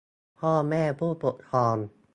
[0.39, 1.77] พ่อแม่ผู้ปกครอง